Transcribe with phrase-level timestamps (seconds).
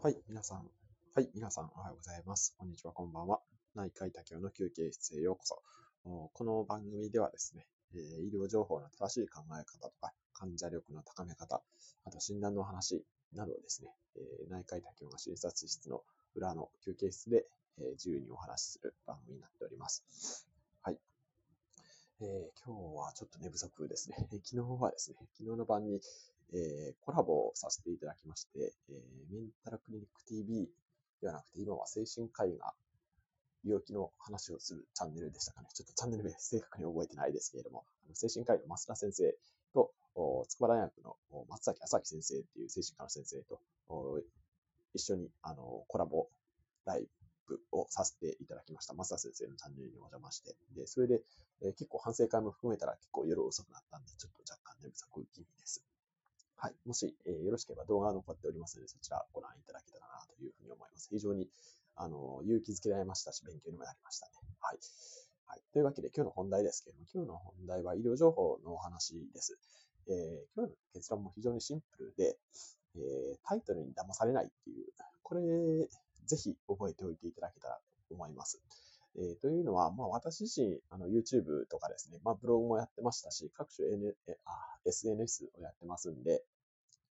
[0.00, 0.62] はい、皆さん。
[1.16, 2.54] はい、皆さん、おはようございます。
[2.56, 3.40] こんにちは、こんばんは。
[3.74, 5.60] 内科医多教の休憩室へようこそ。
[6.34, 7.66] この番組ではですね、
[7.96, 11.64] え医療情報の正しい考え方とか、患者力の高め方、
[12.04, 13.04] あと診断の話
[13.34, 16.04] などをですね、え内科医多教の診察室の
[16.36, 17.46] 裏の休憩室で、
[17.78, 20.46] え自由にお話しする番組になっております。
[20.80, 20.98] はい。
[22.20, 24.28] えー今日はちょっと寝不足ですね。
[24.30, 26.00] 昨日はですね、昨日の晩に、
[26.52, 30.68] えーコラボをさせていただきまして、えーメンタルクリニック TV
[31.20, 32.72] ではなくて、今は精神科医が
[33.64, 35.68] 病気の話をするチャンネルでしたかね。
[35.74, 39.34] ちょっとチャンネル名正確に覚えてないですけれども、あの精神科医の増田先生
[39.74, 39.92] と、
[40.48, 41.16] 筑波大学の
[41.48, 43.60] 松崎朝樹先生っていう精神科の先生と、
[44.94, 46.28] 一緒にあのコラボ
[46.86, 47.06] ライ
[47.46, 48.94] ブをさせていただきました。
[48.94, 51.20] 増田先生のチャンネルにお邪魔して、でそれで、
[51.62, 55.82] えー結構反省会も含めたら結構夜遅くなったんで、ちょっと若干寝不足気味です。
[56.58, 56.74] はい。
[56.84, 61.08] もし、えーよろしければ動画が残っておりますので、そちらご覧いただけたらなというふうに思います。
[61.08, 61.48] 非常に、
[61.94, 64.32] あの、勇気づけられましたし、勉強にもなりましたね。
[64.60, 64.78] はい。
[65.46, 65.62] はい。
[65.72, 69.56] というわけで、今日の本題ですけれども、今日の本題は医療情報のお話です。
[70.08, 72.36] えー今日の結論も非常にシンプルで、
[72.96, 74.86] えータイトルに騙されないっていう、
[75.22, 75.42] これ、
[76.26, 77.78] ぜひ覚えておいていただけたら
[78.08, 78.60] と思います。
[79.16, 84.50] えーというのは、まあ、私自身、あの YouTube とかですね、まあ、ブログもやってましたし、各種、N えあ
[84.86, 86.42] SNS をやってますんで、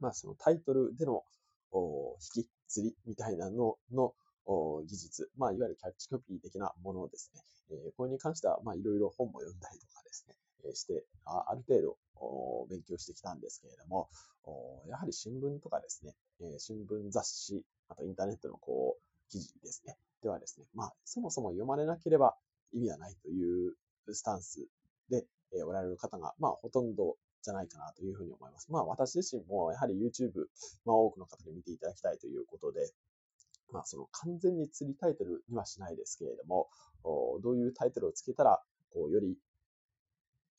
[0.00, 1.24] まあ、そのタイトルでの
[1.72, 4.14] お引き釣りみたいなのの
[4.46, 7.42] お技術、まあ、いわゆるキャッチコピー的なものですね。
[7.70, 14.08] えーこれに関しては、まあ、いろいろ本も読んだりとかですね、えーしてあ、ある程度お勉強してきたんですけれども、
[14.44, 19.96] おやはり新聞とかですね、えー新聞雑誌、あとインターネットのこう記事ですね。
[20.22, 22.34] ではですね、まあ、そもそも読まれなければ
[22.72, 23.74] 意味はないという
[24.12, 24.66] スタンス
[25.08, 28.70] で、えーおられる方が、まあ、ほとんどじゃないかなというふうに思います。
[28.70, 30.46] まあ、私自身もやはり YouTube、
[30.84, 32.92] まあ、多くの方に見ていただきたいということで、
[33.72, 36.68] まあ、その完全に釣りタイトルにはしないですけれども、
[37.42, 38.60] どういうタイトルをつけたら、
[38.92, 39.36] こう、より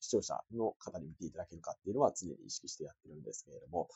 [0.00, 3.88] 視聴者の方に見ていただけるかっていうのは常に意識してやってるんですけれども、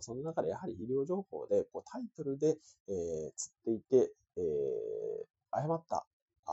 [0.00, 2.56] その中でやはり医療情報でこうタイトルで、
[2.88, 6.06] えー釣っていて、えー誤った
[6.46, 6.52] あ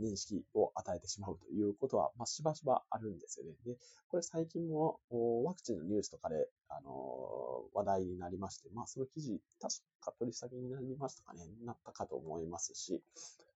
[0.00, 3.52] 認識を与えてしまうということは、まあ、しばしばあるんですよね。
[3.64, 3.76] で、
[4.08, 4.98] これ最近も
[5.44, 7.44] ワクチンのニュースとかで、あのー
[7.74, 13.02] 話題になりまして、まあ、その記事、確か取り下げになりましたかね、なったかと思いますし、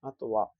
[0.01, 0.51] あとは、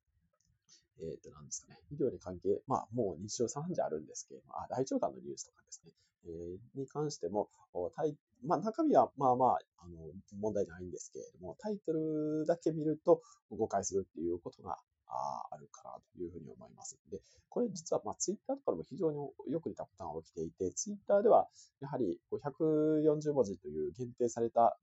[1.01, 5.91] えっ、と、なんですかね、医療に関係、まあ、もう日常茶飯事あるんですけれども、あ、大腸がんのニュースとかですね、
[6.25, 7.49] えーに関しても、
[7.95, 9.97] タイまあ、中身はまあまあ、あの、
[10.39, 13.21] 問題ないんですけれども、タイトルだけ見ると
[13.51, 14.77] 誤解するっていうことが
[15.07, 16.97] ああるかなというふうに思います。
[17.11, 19.17] で、これ実はまあツイッターとかでも非常に
[19.51, 21.47] よく似たパターンが起きていて、ツイッターでは
[21.81, 24.77] やはり140文字という限定された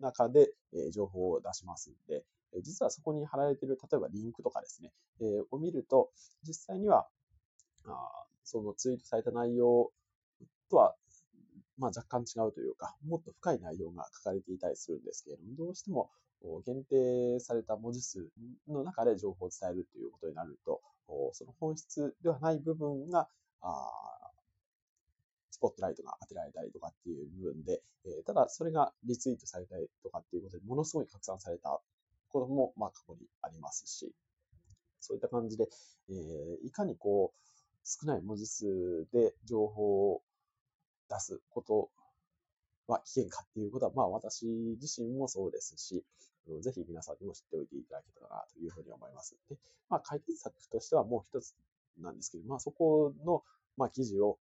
[0.00, 6.10] 中で、え情報を出しますんで、え実はそこに貼られている、例えばリンクとかですね、えを見ると、
[6.46, 7.08] 実際には、
[7.86, 9.92] あそのツイートされた内容
[10.70, 10.96] とは、
[11.78, 16.10] まあ、若干違うというか、もっと深い内容が書かれていたりするんですけれども、どうしても
[16.64, 18.28] 限定された文字数
[18.68, 20.80] の中で情報を伝えるということになると、
[21.32, 23.28] その本質ではない部分が、
[23.62, 24.19] あ
[25.60, 31.80] ポットライトが当てられたりとかっていう部分で、えーただそれがリツイートされたりとかっていうことで、ものすごい拡散された
[32.28, 34.12] ことも、まあ、過去にありますし、
[35.00, 35.68] そういった感じで、
[36.08, 37.40] えーいかにこう、
[37.84, 40.22] 少ない文字数で情報を
[41.08, 41.90] 出すこと
[42.86, 44.46] は危険かっていうことは、まあ私
[44.80, 46.04] 自身もそうですし、
[46.62, 49.36] ぜひ皆さんにも知っておいていただけたらなというふうに思います。
[49.48, 49.56] で、
[49.88, 51.54] まあ解決策としてはもう一つ
[52.00, 53.42] なんですけど、まあそこの、
[53.76, 54.38] まあ記事を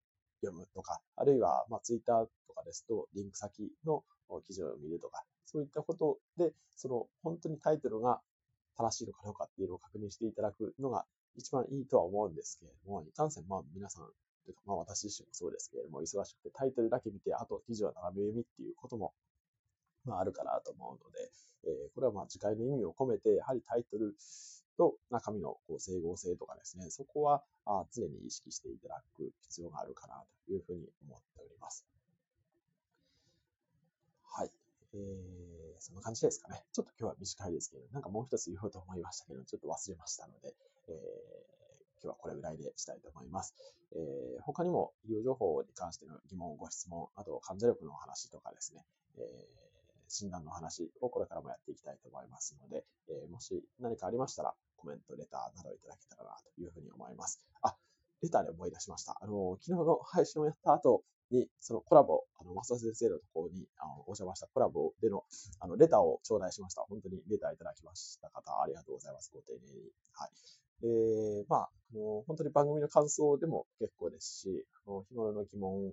[0.46, 4.02] 読むとか、あるいは、まあツイッターとかですと、リンク先の
[4.46, 8.20] 記事を見るとか、そういったことで、その本当にタイトルが
[8.76, 11.04] 正しいのかどうかっていうのを確認していただくのが
[11.36, 14.04] 一番いいとは思うんですけれども、いかんせん、まあ皆さん、
[14.44, 19.12] というかまあ私自身もそうですけれども、忙しくてタイトルだけ見て、あと記事は斜め読みっていうことも、
[20.04, 21.30] まああるかなと思うので、
[21.64, 24.14] えーこれはまあ次回の意味を込めて、やはりタイトル
[24.76, 27.42] と中身のこう整合性とかですね、そこは
[27.92, 31.86] 常に意識していただく必要があるかなというふうに思っております。
[34.22, 34.50] はい。
[34.94, 36.62] えー、そんな感じですかね。
[36.72, 40.54] ちょっと今日は短いですけど、なんかもう一つ言おうと思いましたけど、ちょっと忘れましたので、
[40.88, 41.56] えー
[42.02, 43.54] 今日はこれぐらいでしたいと思います。
[43.92, 48.84] えー他にも医療情報に関しての疑問、ご質問、あと患者力の話とかですね、
[49.18, 49.66] えー
[50.08, 57.40] 診断の話をこれからもやっていきたいと思いますので、えーもし何かありましたらコメント、レターなどいただけたらなというふうに思います。
[57.62, 57.76] あ、
[58.22, 59.18] レターで思い出しました。
[59.20, 65.24] あの、昨日の配信をやった後、に、そのコラボ、あの、増田先生のところに、あの、お邪魔したコラボでの、
[65.60, 66.82] あの、レターを頂戴しました。
[66.82, 69.30] 本当にレターいただきました方、ありがとうございます。
[69.34, 69.90] ご丁寧に。
[70.12, 70.30] はい。
[70.82, 75.92] えー、まあ、あの、本当に番組の感想でも結構ですし、あの、日頃の疑問、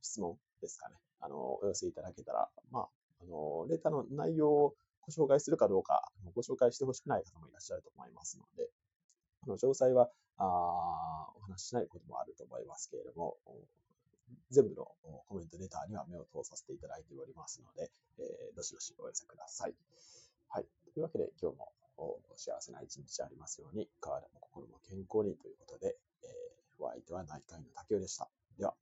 [0.00, 0.96] 質問ですかね。
[1.20, 2.88] あの、お寄せいただけたら、まあ、
[3.22, 4.74] あの、レターの内容を
[5.06, 8.68] ご紹介するかどうか、ご紹介してほしくない方もいらっしゃると思いますので、
[9.42, 13.36] あの、詳細は、あお話ししないこともあると思いますけれども、
[14.50, 14.88] 全部の
[15.28, 19.74] コメント、レターには目を通させていただいておりますので、えー、どしどしお寄せください。
[20.48, 20.66] はい。
[20.92, 21.72] というわけで、今日も
[22.36, 28.28] 幸せな一日ありますように、体も心も健康にということで、えー、お相手は内科医の竹雄でした。
[28.58, 28.74] では。